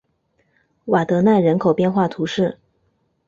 [0.85, 2.57] 瓦德奈人口变化图示